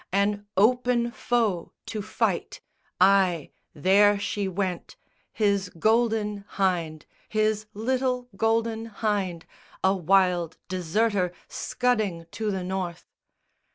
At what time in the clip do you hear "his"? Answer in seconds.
5.31-5.69, 7.29-7.67